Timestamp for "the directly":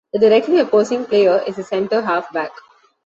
0.13-0.57